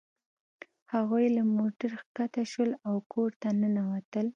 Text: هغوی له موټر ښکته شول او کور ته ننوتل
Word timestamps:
هغوی 0.93 1.25
له 1.35 1.43
موټر 1.57 1.89
ښکته 2.01 2.41
شول 2.51 2.71
او 2.87 2.95
کور 3.13 3.31
ته 3.41 3.47
ننوتل 3.59 4.27